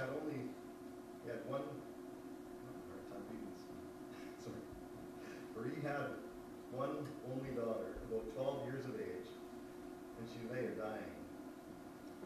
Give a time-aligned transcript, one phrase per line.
[0.00, 0.48] had only,
[1.20, 3.68] he had one, oh, hard time reading this,
[4.48, 4.64] sorry,
[5.52, 6.16] for he had
[6.72, 9.28] one only daughter, about 12 years of age,
[10.16, 11.12] and she lay dying.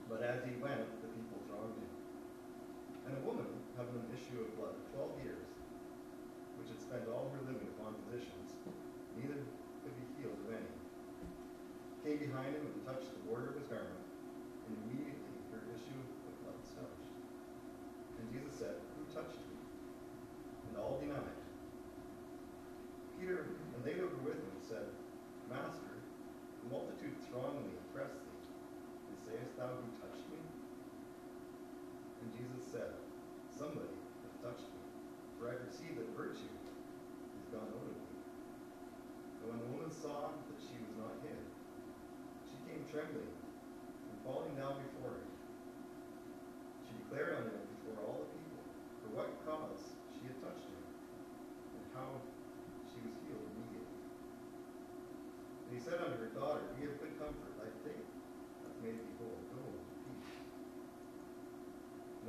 [0.06, 1.91] But as he went, the people thronged him.
[3.11, 5.50] And a woman, having an issue of blood 12 years,
[6.55, 8.55] which had spent all her living upon physicians,
[9.19, 9.42] neither
[9.83, 10.75] could be healed of any,
[12.06, 14.03] came behind him and touched the border of his garment.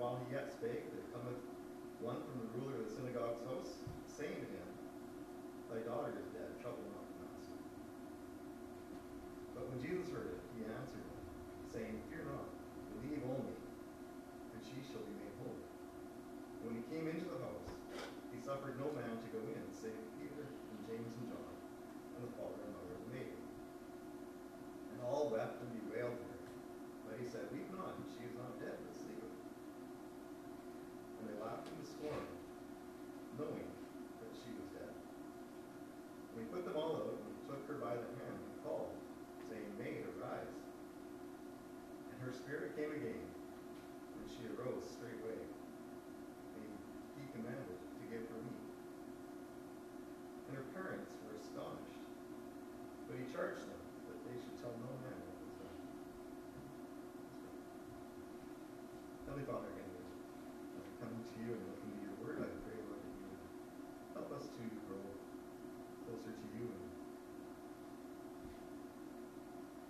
[0.06, 1.42] while he yet spake, there cometh
[1.98, 4.70] one from the ruler of the synagogue's house, saying to him,
[5.66, 7.58] Thy daughter is dead, trouble not the master.
[9.58, 11.22] But when Jesus heard it, he answered him,
[11.74, 11.98] saying,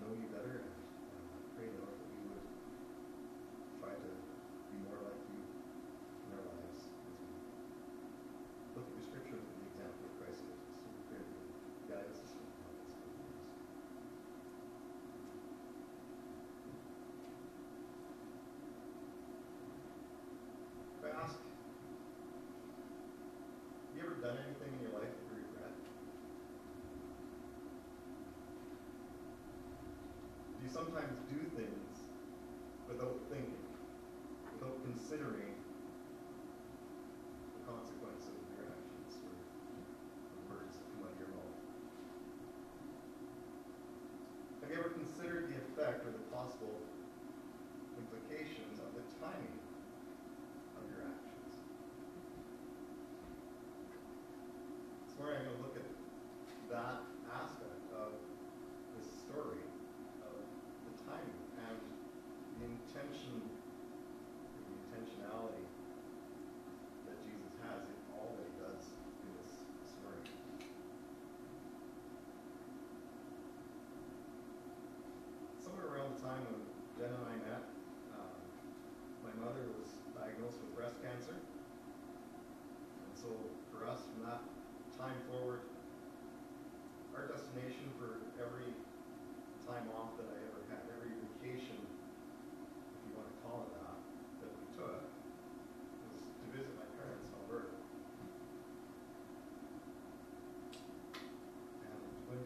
[0.06, 0.75] know you better.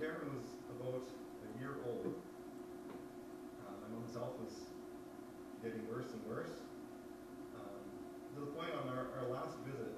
[0.09, 2.17] Karen was about a year old.
[3.61, 4.73] Uh, my mom's health was
[5.61, 6.65] getting worse and worse.
[7.53, 7.77] Um,
[8.33, 9.93] to the point on our, our last visit,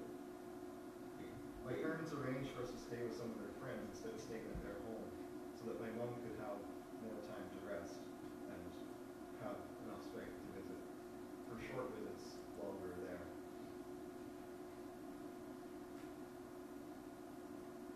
[1.63, 4.43] my parents arranged for us to stay with some of their friends instead of staying
[4.51, 5.07] at their home
[5.55, 6.59] so that my mom could have
[7.07, 8.03] more time to rest
[8.51, 8.67] and
[9.39, 9.55] have
[9.87, 10.79] enough strength to visit
[11.47, 13.23] for short visits while we were there.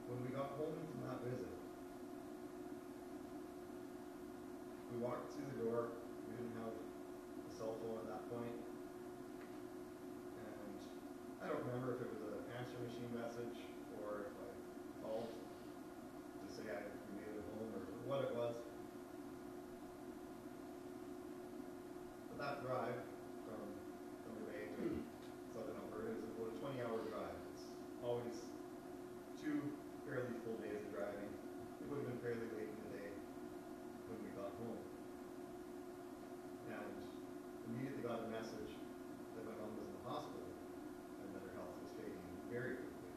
[0.07, 0.94] When we got home
[4.95, 5.91] we walked through the door.
[6.23, 8.55] We didn't have a cell phone at that point.
[10.39, 10.77] And
[11.43, 13.59] I don't remember if it was an answer machine message
[13.99, 14.47] or if I
[15.03, 16.87] called to say I
[17.19, 18.55] made it home or what it was.
[22.31, 23.03] But that drive
[23.43, 23.59] from
[24.23, 24.95] Thunder Bay to
[25.51, 27.35] Southern Alberta is about a 20 hour drive.
[27.51, 27.67] It's
[27.99, 28.47] always
[29.43, 29.59] two
[30.07, 31.27] fairly full days of driving.
[31.83, 33.09] It would have been fairly late in the day
[34.09, 34.81] when we got home.
[36.69, 36.93] And
[37.69, 38.73] immediately got a message
[39.37, 40.49] that my mom was in the hospital
[41.21, 43.13] and that her health was fading very quickly.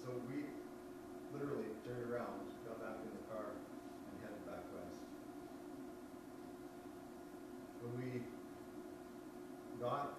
[0.00, 0.48] So we
[1.32, 5.00] literally turned around, got back in the car, and headed back west.
[7.84, 8.24] When we
[9.80, 10.16] got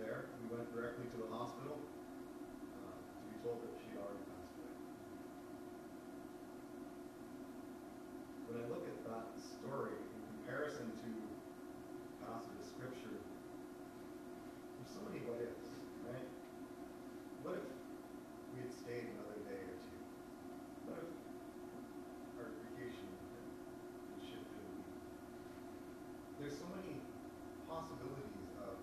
[0.00, 4.56] there, we went directly to the hospital uh, to be told that she'd already passed
[4.56, 4.74] away.
[8.48, 11.10] When I look at that story in comparison to
[12.24, 15.62] passages of scripture, there's so many what ifs,
[16.02, 16.28] right?
[17.46, 17.68] What if
[18.50, 20.00] we had stayed another day or two?
[20.90, 21.10] What if
[22.42, 24.90] our vacation had been shifted a week?
[26.42, 26.98] There's so many
[27.80, 28.76] possibilities of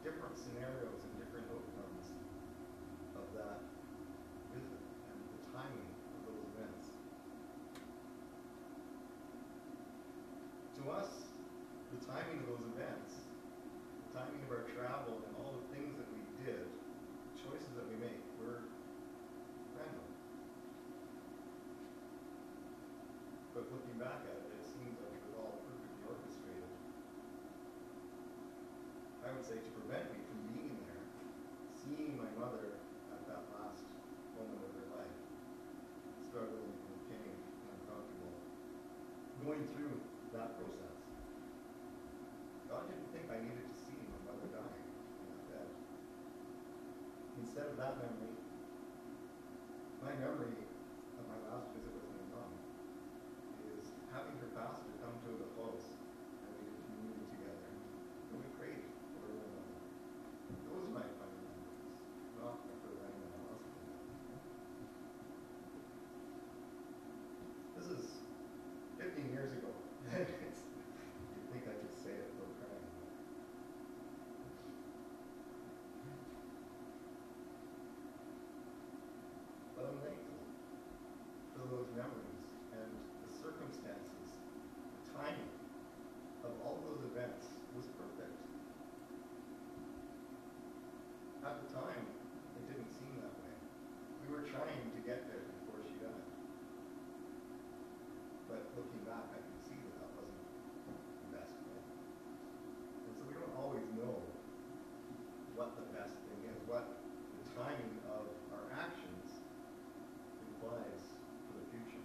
[0.00, 2.16] different scenarios and different outcomes
[3.12, 3.60] of that
[4.56, 4.80] visit
[5.12, 6.88] and the timing of those events.
[10.80, 11.28] To us,
[11.92, 13.28] the timing of those events,
[14.08, 17.84] the timing of our travel and all the things that we did, the choices that
[17.84, 18.64] we make, were
[19.76, 20.08] random.
[23.52, 26.72] But looking back at it, it seems like it was all perfectly orchestrated.
[29.27, 31.04] I would say to prevent me from being there,
[31.70, 32.74] seeing my mother
[33.14, 33.86] at that last
[34.34, 35.14] moment of her life,
[36.26, 38.34] struggling in pain and uncomfortable,
[39.46, 40.02] going through
[40.34, 40.98] that process.
[42.66, 45.70] God didn't think I needed to see my mother dying in that bed.
[47.38, 48.34] Instead of that memory,
[50.02, 50.66] my memory
[51.14, 52.58] of my last visit with my mom
[53.70, 55.94] is having her pastor come to the house
[56.42, 57.70] and we did communion together.
[58.34, 58.82] And we prayed
[59.16, 59.80] for one another.
[60.68, 61.80] Those are my final memories,
[62.36, 63.88] not of her lying in the hospital.
[67.80, 68.04] This is
[69.00, 69.72] 15 years ago.
[70.12, 70.64] It's-
[71.34, 72.86] You'd think I could say it without crying.
[79.76, 80.40] But I'm thankful
[81.54, 82.42] for those memories
[82.74, 82.90] and
[83.22, 84.26] the circumstances,
[84.98, 85.52] the timing
[86.44, 88.34] of all those events was perfect.
[91.28, 92.04] At the time,
[92.58, 93.54] it didn't seem that way.
[94.22, 96.28] We were trying to get there before she died.
[98.46, 100.44] But looking back, I can see that that wasn't
[100.86, 101.80] the best way.
[103.08, 104.22] And so we don't always know
[105.58, 109.42] what the best thing is, what the timing of our actions
[110.46, 111.02] implies
[111.50, 112.04] for the future.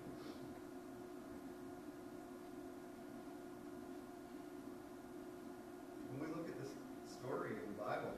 [6.09, 6.73] When we look at this
[7.09, 8.13] story in the Bible,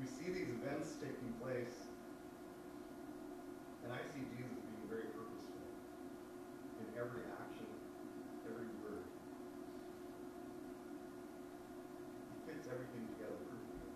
[0.00, 1.76] we see these events taking place,
[3.84, 5.64] and I see Jesus being very purposeful
[6.80, 7.64] in every action,
[8.44, 9.08] every word.
[12.28, 13.88] He fits everything together perfectly.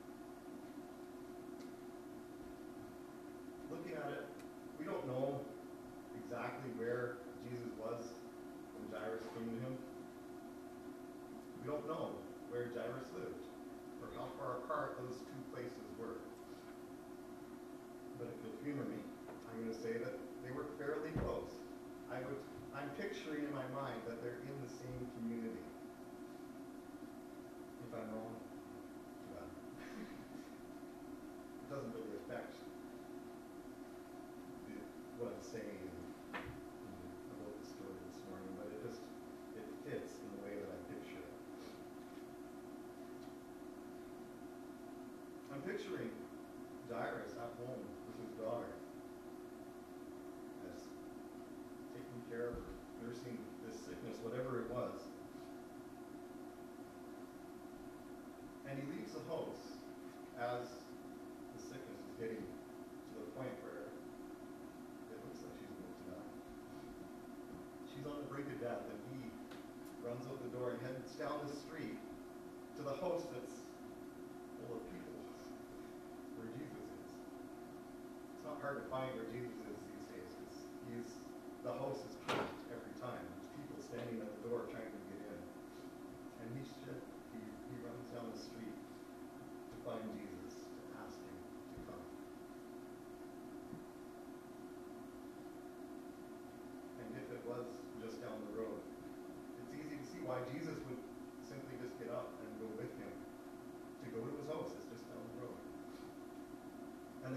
[3.68, 4.24] Looking at it,
[4.80, 5.44] we don't know
[6.16, 8.08] exactly where Jesus was
[8.72, 9.76] when Jairus came to him.
[11.60, 12.16] We don't know
[12.48, 13.44] where Jairus lived
[14.00, 16.24] or how far apart those two places were.
[18.16, 19.00] But if you'll humor me,
[19.52, 21.52] I'm going to say that they were fairly close.
[22.12, 22.40] I would,
[22.76, 25.66] I'm picturing in my mind that they're in the same community.
[27.82, 28.43] If I'm wrong,
[68.64, 69.20] that, that he
[70.00, 72.00] runs out the door and heads down the street
[72.76, 73.60] to the house that's
[74.56, 75.20] full of people
[76.40, 77.08] where Jesus is.
[77.12, 80.56] It's not hard to find where Jesus is these days because
[80.88, 81.10] he's,
[81.60, 82.08] the host.
[82.08, 82.23] is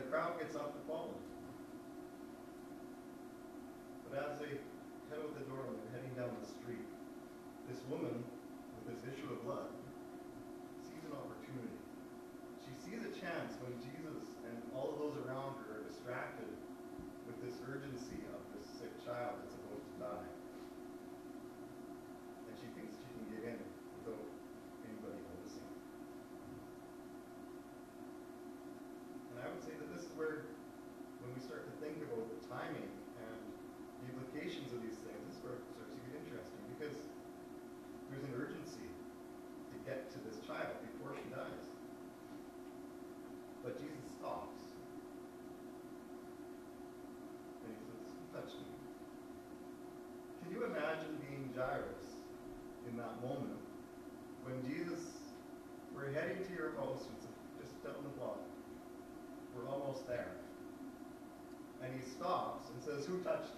[0.10, 1.14] crowd gets off the phone.
[4.08, 4.56] But as they
[5.12, 6.88] head out the door and they're heading down the street,
[7.68, 8.24] this woman
[8.80, 9.68] with this issue of blood
[51.58, 52.22] Jairus
[52.88, 53.58] in that moment.
[54.46, 55.02] When Jesus,
[55.96, 57.28] we're heading to your house, it's
[57.60, 58.40] just down the block.
[59.56, 60.38] We're almost there.
[61.82, 63.57] And he stops and says, Who touched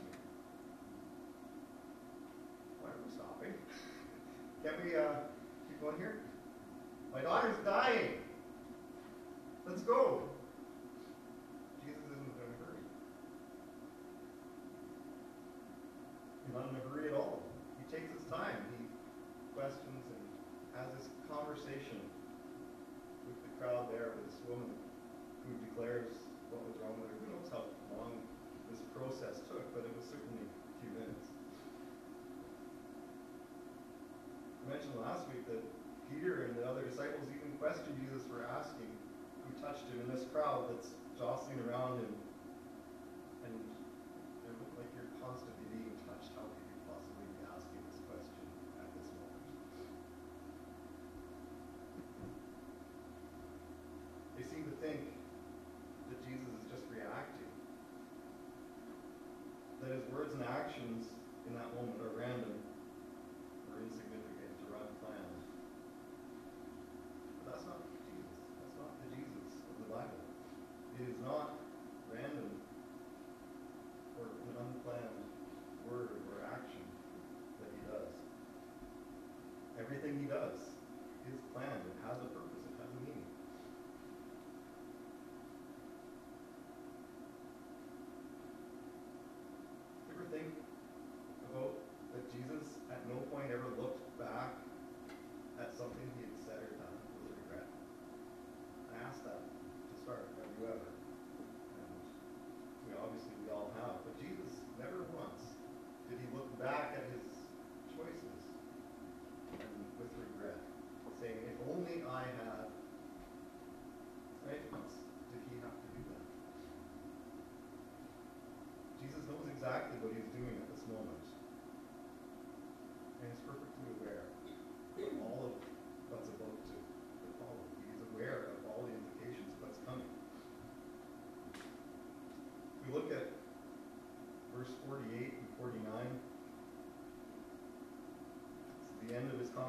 [80.20, 80.69] He does.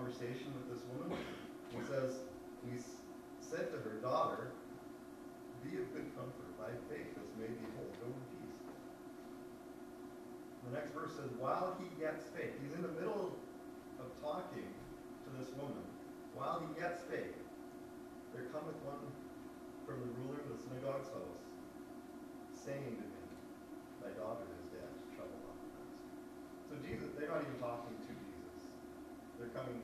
[0.00, 1.12] conversation with this woman.
[1.76, 2.24] He says,
[2.64, 2.80] he
[3.44, 4.48] said to her daughter,
[5.60, 8.64] be of good comfort, thy faith has made thee whole, go in peace.
[10.64, 13.36] The next verse says, while he yet spake, he's in the middle
[14.00, 15.84] of talking to this woman,
[16.32, 17.36] while he yet spake,
[18.32, 19.04] there cometh one
[19.84, 21.44] from the ruler of the synagogue's house,
[22.56, 23.28] saying to him,
[24.00, 25.60] thy daughter is dead, trouble not.
[26.72, 28.56] So Jesus, they're not even talking to Jesus.
[29.36, 29.80] They're coming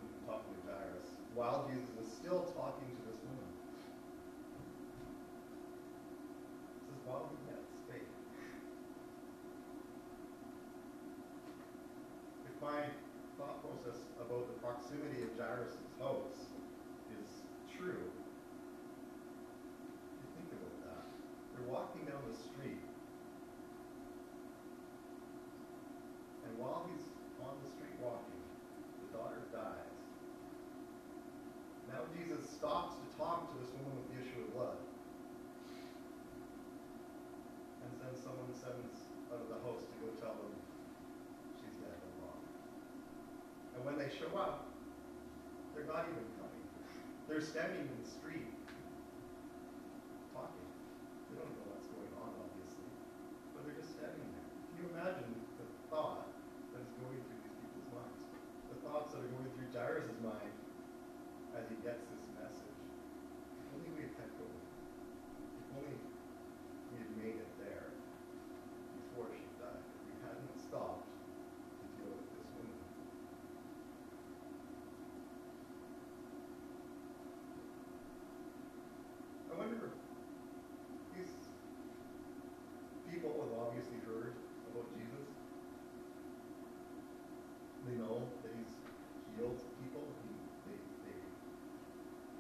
[22.27, 22.83] the street.
[26.43, 27.07] And while he's
[27.39, 28.43] on the street walking,
[29.07, 29.95] the daughter dies.
[31.87, 34.81] Now Jesus stops to talk to this woman with the issue of blood.
[37.87, 40.55] And then someone sends out of the host to go tell them
[41.63, 42.43] she's dead or wrong.
[43.79, 44.67] And when they show up,
[45.75, 46.65] they're not even coming.
[47.31, 48.56] They're standing in the street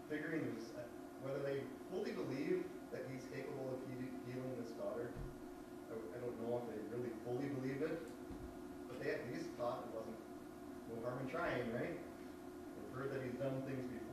[0.07, 0.87] figuring these, uh,
[1.23, 2.63] whether they fully believe
[2.95, 5.11] that he's capable of healing this daughter.
[5.91, 7.99] I, I don't know if they really fully believe it,
[8.87, 10.19] but they at least thought it wasn't
[10.91, 11.99] no harm in trying, right?
[11.99, 14.06] They've heard that he's done things before.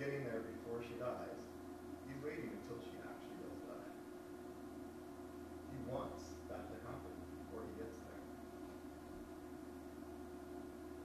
[0.00, 1.36] getting there before she dies.
[2.08, 3.92] He's waiting until she actually does die.
[5.76, 7.12] He wants that to happen
[7.44, 8.24] before he gets there.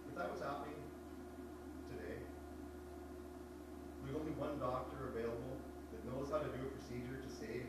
[0.08, 0.80] If that was happening
[1.92, 2.24] today,
[4.00, 5.60] there's only one doctor available
[5.92, 7.68] that knows how to do a procedure to save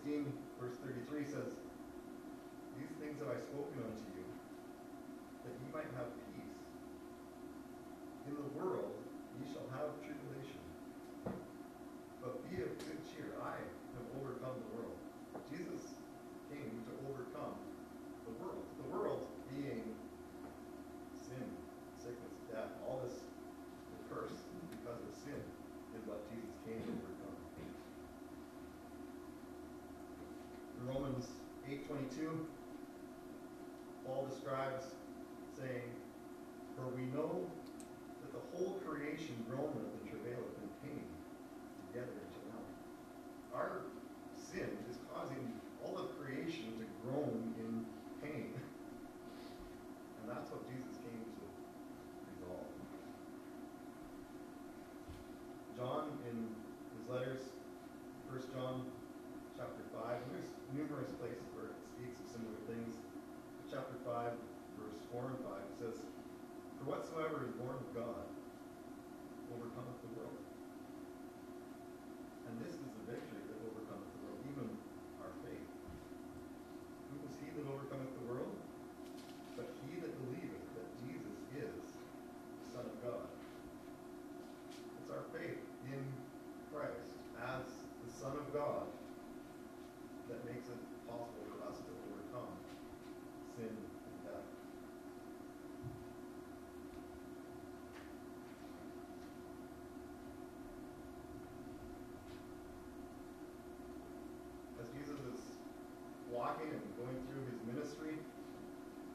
[0.00, 1.52] 16, verse 33 says,
[2.80, 4.24] These things have I spoken unto you,
[5.44, 6.56] that ye might have peace.
[8.24, 8.96] In the world
[9.36, 10.64] ye shall have tribulation.
[12.24, 14.96] But be of good cheer, I have overcome the world.
[15.52, 15.92] Jesus
[16.48, 17.60] came to overcome
[18.24, 18.64] the world.
[18.80, 19.84] The world being
[21.20, 21.44] sin,
[22.00, 24.36] sickness, death, all this the curse
[24.80, 25.40] because of sin
[25.92, 27.20] is what Jesus came to overcome.
[30.80, 31.28] In Romans
[31.68, 32.46] 8:22,
[34.30, 34.84] Paul describes
[35.58, 35.90] saying,
[36.76, 37.46] For we know
[38.22, 41.04] that the whole creation groaneth and travaileth in pain
[41.88, 43.58] together until now.
[43.58, 43.82] Our
[44.34, 45.52] sin is causing
[45.84, 47.86] all of creation to groan in
[48.22, 48.52] pain.
[50.20, 51.44] And that's what Jesus came to
[52.30, 52.70] resolve.
[55.76, 56.54] John, in
[56.94, 57.40] his letters,
[58.28, 58.84] 1 John
[59.56, 63.00] chapter 5, and there's numerous places where it speaks of similar things.
[63.70, 64.34] Chapter 5,
[64.82, 65.96] verse 4 and 5, it says,
[66.74, 68.26] For whatsoever is born of God
[69.46, 70.42] overcometh the world.
[72.50, 74.66] And this is the victory that overcometh the world, even
[75.22, 75.70] our faith.
[77.14, 78.58] Who is he that overcometh the world?
[79.54, 83.30] But he that believeth that Jesus is the Son of God.
[84.98, 86.02] It's our faith in
[86.74, 87.70] Christ as
[88.02, 88.90] the Son of God
[90.26, 92.50] that makes it possible for us to overcome
[93.56, 94.48] sin and death.
[104.80, 105.40] As Jesus is
[106.60, 108.20] walking and going through his ministry,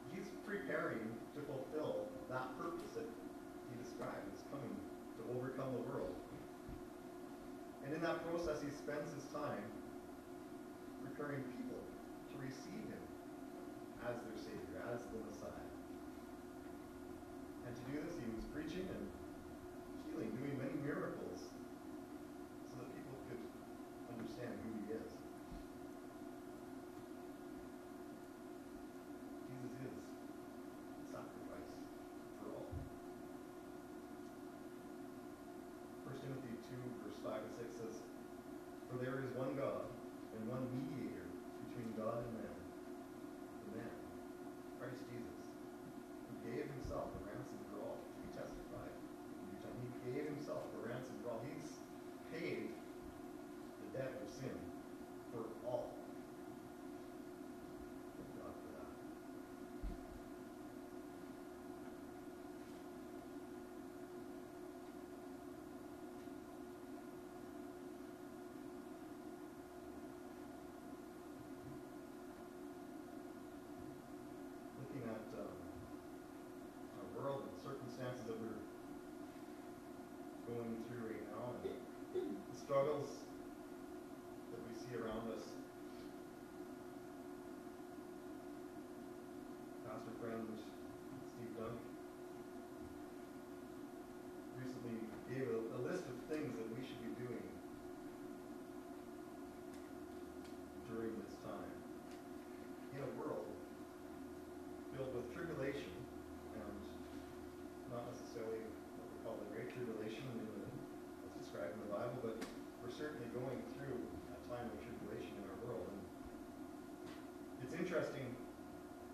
[0.10, 4.74] he's preparing to fulfill that purpose that he described as coming
[5.18, 6.14] to overcome the world.
[7.86, 9.70] And in that process, he spends his time
[11.06, 13.06] preparing people to receive him
[14.10, 15.70] as their Savior, as the Messiah.
[17.70, 19.06] And to do this, he was preaching and
[20.10, 21.54] healing, doing many miracles
[22.70, 23.42] so that people could
[24.18, 25.14] understand who he is.
[29.56, 31.74] Jesus is the sacrifice
[32.38, 32.68] for all.
[36.06, 37.96] 1 Timothy 2, verse 5 and 6 says,
[38.92, 39.90] For there is one God
[40.38, 41.26] and one mediator
[41.66, 42.58] between God and man,
[43.66, 43.96] the man,
[44.78, 45.42] Christ Jesus,
[46.30, 47.98] who gave himself a ransom for all.
[48.22, 48.94] He testified.
[50.06, 51.42] He gave himself a ransom for all.
[51.48, 51.82] He's
[52.30, 54.54] paid the debt of sin
[55.36, 55.92] for all.
[58.16, 58.96] Thank God for that.
[74.96, 75.52] looking at um,
[76.96, 78.64] our world and circumstances that we're
[80.48, 81.76] going through right now and
[82.76, 83.08] the struggles
[84.52, 85.48] that we see around us.
[89.88, 90.44] Pastor friend
[91.08, 91.80] Steve Dunk
[94.60, 97.48] recently gave a, a list of things that we should be doing
[100.92, 101.76] during this time
[102.92, 103.48] in a world
[104.92, 105.96] filled with tribulation
[106.60, 106.76] and
[107.88, 108.68] not necessarily
[109.00, 110.68] what we call the Great Tribulation in the,
[111.24, 112.36] as described in the Bible, but
[112.86, 113.98] we're certainly going through
[114.30, 115.90] a time of tribulation in our world.
[115.90, 115.98] And
[117.66, 118.28] it's interesting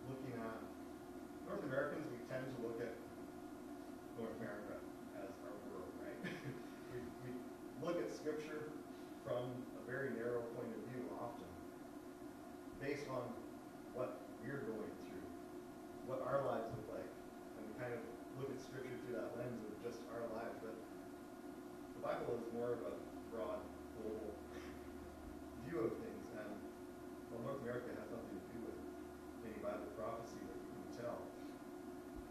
[0.09, 0.57] looking at
[1.45, 2.97] North Americans, we tend to look at
[4.17, 4.73] North America
[5.21, 6.17] as our world, right?
[6.89, 7.29] we, we
[7.85, 8.73] look at Scripture
[9.21, 11.45] from a very narrow point of view often,
[12.81, 13.29] based on
[13.93, 15.29] what we're going through
[16.09, 18.01] what our lives look like, and we kind of
[18.41, 20.57] look at Scripture through that lens of just our lives.
[20.57, 22.93] But the Bible is more of a
[23.29, 23.61] broad,
[24.01, 24.33] global
[25.69, 26.49] view of things, and
[27.29, 28.30] well, North America has nothing
[29.71, 31.19] any Bible prophecy that you can tell.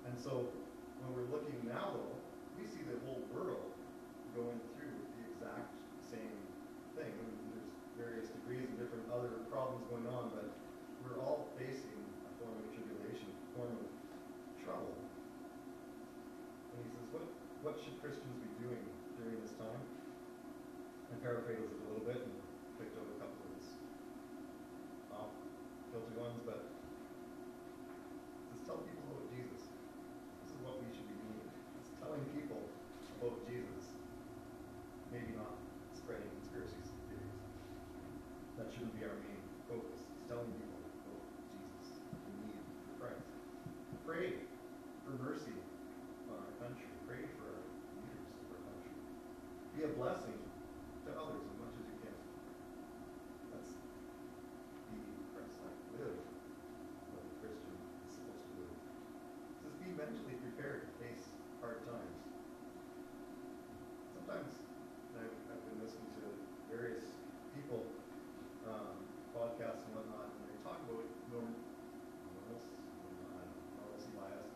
[0.05, 0.53] And so,
[1.01, 2.21] when we're looking now, though,
[2.61, 3.73] we see the whole world
[4.37, 5.73] going through the exact
[6.05, 6.37] same
[6.93, 7.09] thing.
[7.09, 10.53] I mean, there's various degrees and different other problems going on, but
[11.01, 11.97] we're all facing
[12.29, 13.89] a form of tribulation, a form of
[14.61, 14.93] trouble.
[16.77, 17.25] And he says, what,
[17.65, 18.85] what should Christians be doing
[19.17, 19.81] during this time?
[21.11, 22.35] I paraphrase it a little bit and
[22.77, 23.67] picked up a couple of his
[25.17, 25.33] off
[25.91, 26.71] guilty ones, but
[28.53, 29.21] just tell people about
[33.21, 33.93] about Jesus,
[35.13, 35.61] maybe not
[35.93, 36.81] spreading conspiracy
[37.13, 37.37] theories.
[38.57, 40.09] That shouldn't be our main focus.
[40.09, 41.21] It's telling people about
[41.53, 42.57] Jesus, the need
[42.89, 43.29] for Christ.
[44.09, 44.41] Pray
[45.05, 45.53] for mercy
[46.33, 46.89] on our country.
[47.05, 47.65] Pray for our
[48.01, 48.97] leaders of our country.
[49.77, 50.41] Be a blessing
[51.05, 52.17] to others as much as you can.
[53.53, 53.77] Let's
[54.89, 54.97] be
[55.37, 55.79] Christ-like.
[56.01, 56.17] Live
[57.13, 57.77] what a Christian
[58.09, 58.81] is supposed to live.
[60.01, 61.29] Just be mentally prepared to face
[61.61, 62.17] hard times.
[64.17, 64.65] Sometimes
[65.13, 66.25] I've, I've been listening to
[66.73, 67.05] various
[67.53, 67.85] people,
[68.65, 68.97] um,
[69.37, 74.49] podcasts and whatnot, and they talk about norm, normals, I don't know, normalcy bias,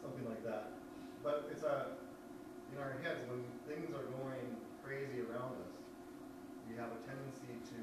[0.00, 0.72] something like that.
[1.20, 2.00] But it's a,
[2.72, 5.76] in our heads, when things are going crazy around us,
[6.64, 7.78] we have a tendency to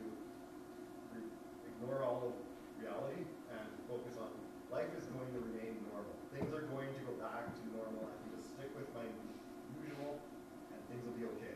[1.13, 1.33] re-
[1.69, 2.33] ignore all of
[2.81, 4.33] reality and focus on
[4.71, 6.15] life is going to remain normal.
[6.35, 8.03] Things are going to go back to normal.
[8.03, 9.07] I can just stick with my
[9.79, 10.19] usual
[10.75, 11.55] and things will be okay.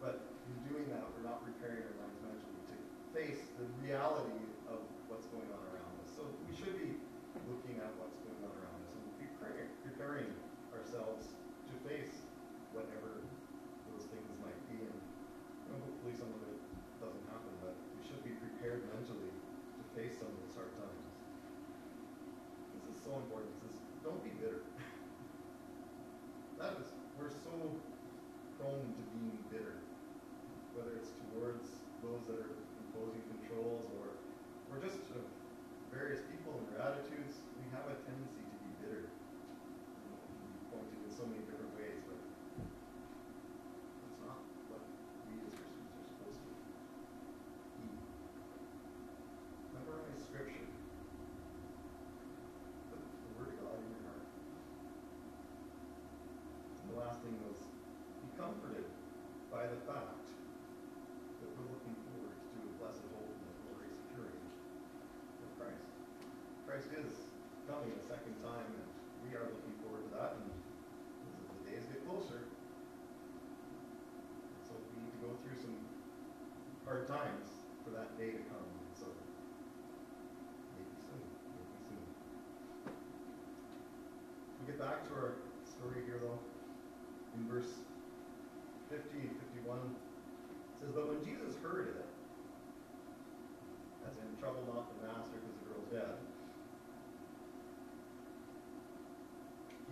[0.00, 2.76] But in doing that, we're not preparing our minds mentally to
[3.12, 4.40] face the reality
[4.72, 6.10] of what's going on around us.
[6.16, 6.96] So we should be
[7.44, 10.30] looking at what's going on around us and be preparing, preparing
[10.72, 11.28] ourselves
[11.68, 12.24] to face
[12.72, 13.20] whatever
[13.92, 14.80] those things might be.
[14.80, 16.58] And you know, hopefully some of it
[16.98, 21.02] doesn't happen, but we should be prepared mentally to face some of those hard times.
[22.74, 23.52] This is so important.
[23.62, 24.64] This is, don't be bitter.
[26.60, 27.76] that is, we're so
[28.62, 29.82] prone to being bitter,
[30.78, 32.54] whether it's towards those that are
[32.86, 34.14] imposing controls or,
[34.70, 35.02] or just
[35.90, 37.42] various people and their attitudes.
[37.58, 39.10] We have a tendency to be bitter.
[39.10, 42.22] You know, it can be pointed in so many different ways, but
[42.62, 44.38] it's not
[44.70, 44.82] what
[45.26, 46.54] we as Christians are supposed to
[47.82, 47.90] be.
[49.74, 50.70] Memorize scripture.
[52.94, 54.26] Put the word of God in your heart.
[56.78, 57.58] And the last thing was
[58.22, 58.86] be comforted
[59.50, 64.40] by the fact that we're looking forward to a blessed hope and the glory securing
[65.42, 65.90] of Christ.
[66.82, 67.14] Christ is
[67.70, 68.86] coming a second time, and
[69.22, 70.34] we are looking forward to that.
[70.34, 72.50] And as the days get closer,
[74.66, 75.78] so we need to go through some
[76.82, 77.46] hard times
[77.86, 78.66] for that day to come.
[78.98, 79.06] So
[80.74, 82.02] maybe soon, maybe soon.
[84.58, 86.40] We get back to our story here though.
[87.38, 87.78] In verse
[88.90, 89.06] 50,
[89.62, 89.94] 51, it
[90.82, 92.06] says, But when Jesus heard it,
[94.02, 96.18] as in trouble not the master because the girl's dead,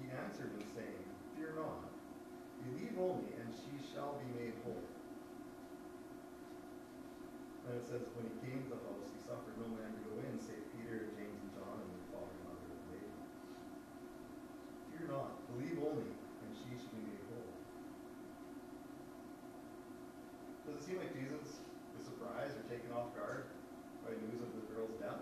[0.00, 0.08] he
[0.40, 1.04] answered saying,
[1.36, 1.84] Fear not,
[2.64, 4.88] believe only, and she shall be made whole.
[7.68, 10.16] And it says, when he came to the house, he suffered no man to go
[10.24, 13.12] in, save Peter, and James, and John, and the father and mother and lady.
[14.90, 17.52] Fear not, believe only, and she shall be made whole.
[20.66, 21.60] Does it seem like Jesus
[22.00, 23.52] is surprised or taken off guard
[24.02, 25.20] by news of the girl's death?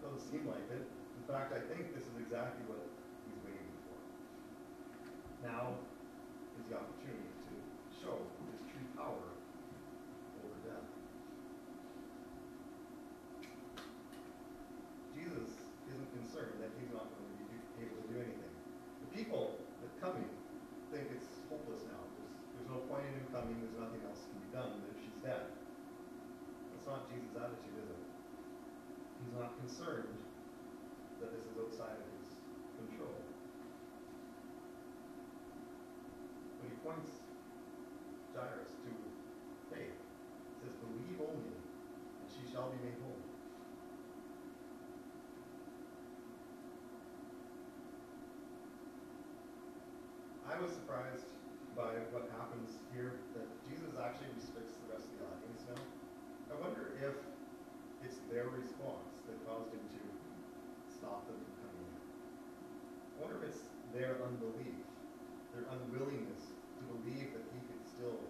[0.00, 0.82] Doesn't seem like it.
[0.88, 2.91] In fact, I think this is exactly what.
[5.42, 5.74] Now
[6.54, 7.54] is the opportunity to
[7.98, 8.14] show
[8.46, 9.26] his true power
[10.38, 10.86] over death.
[15.18, 15.50] Jesus
[15.90, 18.54] isn't concerned that he's not going to be able to do anything.
[19.02, 20.30] The people that coming
[20.92, 22.04] think it's hopeless now.
[22.20, 23.56] There's, there's no point in him coming.
[23.64, 24.84] There's nothing else can be done.
[24.84, 25.48] That she's dead.
[26.70, 28.02] That's not Jesus' attitude, is it?
[29.24, 30.12] He's not concerned
[31.16, 32.28] that this is outside of his
[32.76, 33.16] control.
[36.60, 37.24] But he points
[38.36, 38.92] Jairus to
[39.72, 39.96] faith.
[40.60, 43.16] Says, Believe only, and she shall be made whole.
[50.44, 51.32] I was surprised
[51.72, 55.80] by what happens here, that Jesus actually restricts the rest of the audience now.
[56.52, 57.16] I wonder if
[58.04, 60.02] it's their response that caused him to
[60.92, 61.96] stop them from coming in.
[61.96, 63.64] I wonder if it's
[63.96, 64.84] their unbelief,
[65.56, 66.51] their unwillingness
[66.92, 68.20] believe that he could still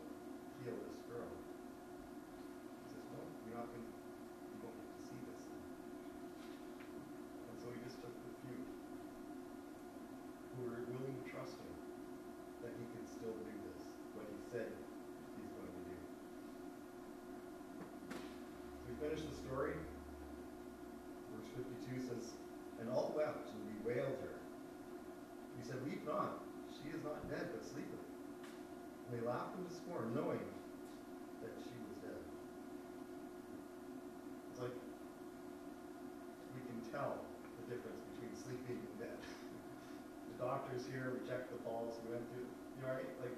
[0.62, 1.26] heal this girl.
[2.86, 5.42] He says, no, you're not going to, you won't get to see this.
[7.50, 8.62] And so he just took the few
[10.54, 11.74] who were willing to trust him
[12.62, 13.82] that he could still do this,
[14.14, 14.70] what he said
[15.34, 15.98] he's going to do.
[18.14, 19.74] So we finish the story.
[21.34, 21.50] Verse
[21.90, 22.38] 52 says,
[22.78, 24.38] And all wept and bewailed her.
[25.58, 28.06] He said, Weep not, she is not dead, but sleepeth.
[29.12, 30.46] And they laughed him to scorn, knowing
[31.42, 32.22] that she was dead.
[34.54, 34.76] It's like
[36.54, 37.18] we can tell
[37.58, 39.18] the difference between sleeping and dead.
[39.18, 43.08] The doctor doctors here reject the Pauls who went through, you know, right?
[43.20, 43.36] Like,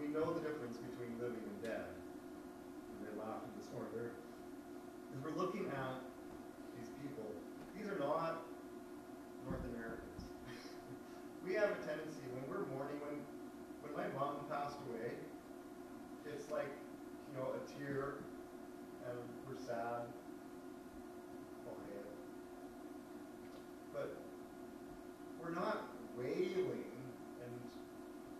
[0.00, 1.84] we know the difference between living and dead.
[1.84, 3.60] And they laughed in.
[3.94, 4.10] They're,
[5.06, 6.02] because we're looking at
[6.74, 7.28] these people.
[7.76, 8.42] These are not
[9.46, 10.26] North Americans.
[11.46, 13.22] we have a tendency when we're mourning, when
[13.80, 15.14] when my mom passed away,
[16.26, 16.68] it's like,
[17.30, 18.26] you know, a tear
[19.06, 20.10] and we're sad.
[21.70, 22.02] Okay.
[23.94, 24.16] But
[25.40, 26.84] we're not wailing
[27.40, 27.54] and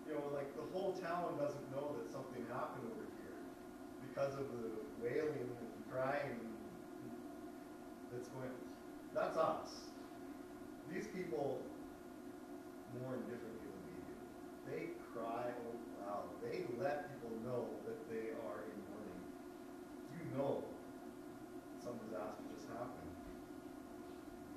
[0.06, 3.40] you know, like the whole town doesn't know that something happened over here
[4.08, 6.40] because of the wailing and crying
[8.12, 8.50] that's going
[9.14, 9.88] that's us.
[10.92, 11.62] These people
[12.98, 14.18] mourn differently than we do.
[14.66, 14.82] They
[15.14, 16.26] cry out loud.
[16.42, 19.22] They let people know that they are in mourning.
[20.14, 20.64] You know
[21.82, 23.14] some disaster just happened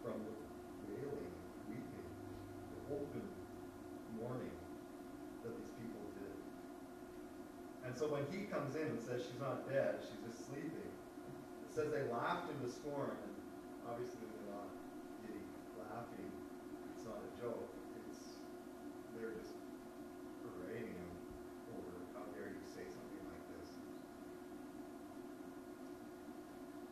[0.03, 0.33] from the
[0.91, 1.31] wailing,
[1.69, 2.09] weeping,
[2.73, 3.25] the open
[4.19, 4.57] mourning
[5.43, 6.37] that these people did.
[7.87, 10.91] And so when he comes in and says she's not dead, she's just sleeping,
[11.63, 13.15] it says they laughed in the storm.
[13.15, 13.31] And
[13.87, 14.67] obviously they're not
[15.23, 15.39] giddy
[15.79, 16.27] laughing.
[16.91, 17.71] It's not a joke.
[18.03, 18.35] It's
[19.15, 19.55] they're just
[20.43, 21.15] parading him
[21.79, 23.71] over how dare you say something like this.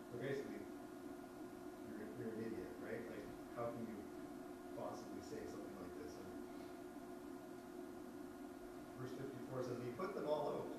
[0.08, 0.64] So basically,
[1.92, 3.04] you're, you're an idiot, right?
[3.12, 3.28] Like,
[3.60, 4.00] how can you
[4.80, 6.16] possibly say something like this?
[6.16, 6.32] And
[8.96, 10.72] verse 54 says, He put them all out.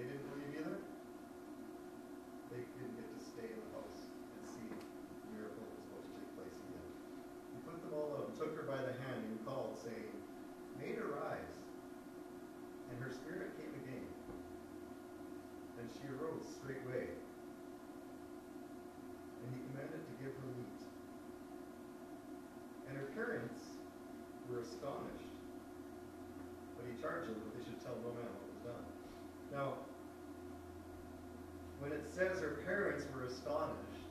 [0.00, 0.80] They didn't believe either.
[2.48, 6.08] They didn't get to stay in the house and see the miracle that was supposed
[6.08, 6.88] to take place again.
[7.52, 10.08] He put them all out and took her by the hand and called, saying,
[10.80, 11.52] Made her rise.
[12.88, 14.08] And her spirit came again.
[15.76, 17.12] And she arose straightway.
[19.44, 20.80] And he commanded to give her meat.
[22.88, 23.84] And her parents
[24.48, 25.30] were astonished.
[27.28, 28.86] That they should tell no man what was done.
[29.52, 29.74] Now,
[31.80, 34.08] when it says her parents were astonished,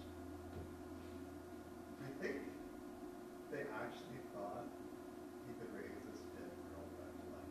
[2.01, 2.37] you think
[3.51, 4.65] they actually thought
[5.47, 7.49] he could raise this dead girl back to life?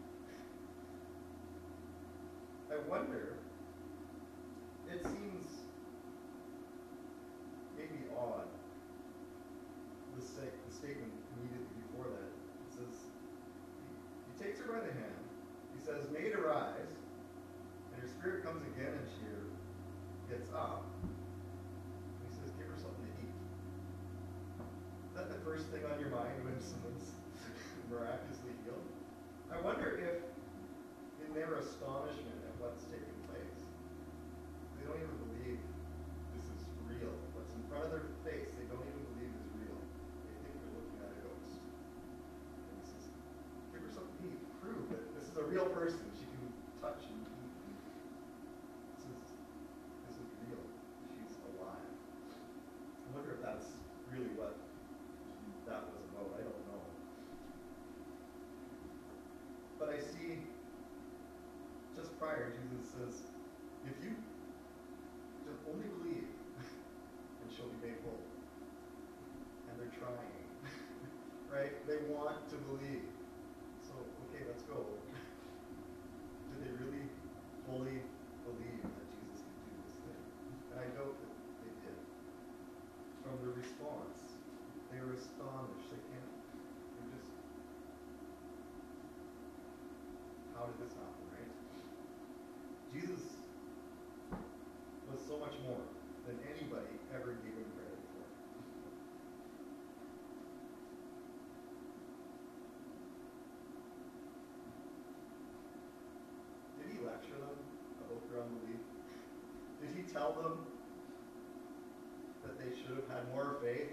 [2.71, 3.35] I wonder,
[4.87, 5.67] it seems
[7.77, 8.47] maybe odd,
[10.15, 12.31] the, sta- the statement immediately before that.
[12.31, 12.95] It says,
[13.83, 15.08] he, takes her by the hand,
[15.99, 16.95] says, made her rise,
[17.91, 19.27] and her spirit comes again and she
[20.31, 20.87] gets up.
[21.03, 23.35] And he says, give her something to eat.
[25.11, 27.19] Is that the first thing on your mind when someone's
[27.91, 28.87] miraculously healed?
[29.51, 30.23] I wonder if,
[31.27, 33.59] in their astonishment at what's taking place,
[34.79, 35.59] they don't even believe
[36.39, 37.11] this is real.
[37.35, 39.79] What's in front of their face, they don't even believe is real.
[40.31, 41.59] They think they're looking at a ghost.
[41.59, 43.05] And he says,
[43.75, 44.41] give her something to eat.
[44.63, 46.05] Prove that this is a real person.
[46.13, 46.45] She can
[46.85, 47.53] touch and eat.
[47.65, 47.73] And
[48.93, 49.25] this is
[50.09, 50.61] this is real.
[51.17, 51.89] She's alive.
[51.89, 53.73] I wonder if that's
[54.13, 54.57] really what
[55.69, 56.37] that was about.
[56.37, 56.83] I don't know.
[59.79, 60.43] But I see
[61.95, 63.15] just prior, Jesus says,
[63.87, 64.15] if you
[65.47, 68.23] just only believe, and she'll be made whole.
[69.71, 70.35] And they're trying.
[71.59, 71.75] Right?
[71.91, 73.11] They want to believe.
[73.83, 73.99] So,
[74.31, 74.79] okay, let's go.
[76.49, 77.11] Do they really
[77.67, 77.99] fully
[78.47, 80.23] believe that Jesus could do this thing?
[80.71, 81.35] And I doubt that
[81.67, 81.99] they did.
[83.27, 84.39] From the response,
[84.95, 85.91] they were astonished.
[85.91, 86.33] They can't,
[86.95, 87.31] they're just,
[90.55, 91.53] how did this happen, right?
[92.95, 93.37] Jesus
[95.11, 95.83] was so much more
[96.27, 98.25] than anybody ever gave him credit for.
[106.79, 107.57] Did he lecture them
[108.05, 108.83] about their unbelief?
[109.81, 110.59] Did he tell them
[112.45, 113.91] that they should have had more faith?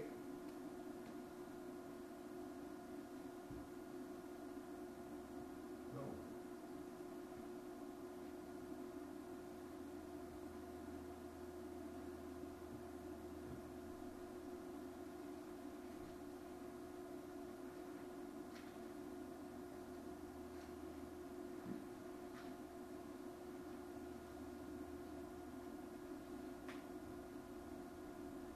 [5.94, 6.02] No.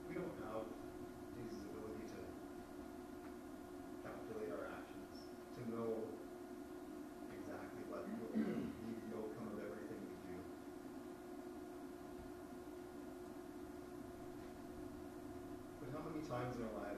[0.09, 0.67] We don't have
[1.39, 2.19] Jesus' ability to
[4.03, 6.03] calculate our actions, to know
[7.31, 10.43] exactly what will be the outcome of everything we do.
[15.79, 16.90] But how many times in our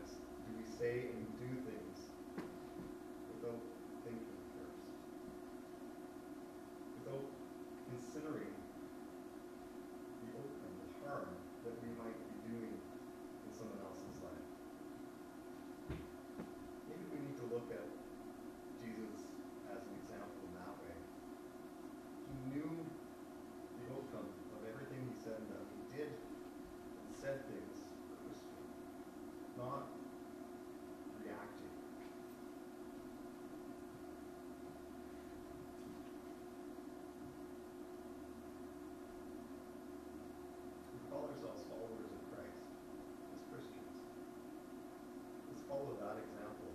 [45.83, 46.71] all about example.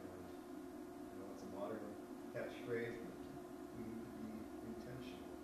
[0.00, 1.84] And, you know, it's a modern
[2.32, 3.12] catchphrase, but
[3.76, 4.32] we need to be
[4.72, 5.36] intentional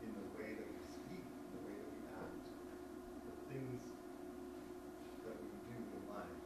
[0.00, 2.48] in the way that we speak, the way that we act,
[3.28, 3.92] the things
[5.28, 6.40] that we do in life,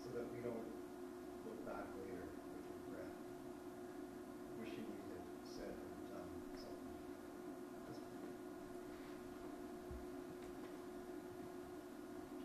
[0.00, 0.64] so that we don't
[1.44, 3.12] look back later with regret,
[4.56, 6.96] wishing we had said or done something.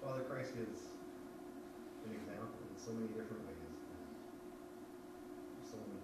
[0.03, 0.96] Father Christ is
[2.87, 3.75] so many different ways.
[5.59, 5.99] There's so many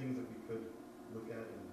[0.00, 0.64] things that we could
[1.12, 1.64] look at and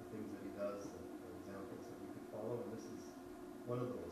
[0.00, 3.12] the things that he does the, are examples that we could follow, and this is
[3.68, 4.08] one of those.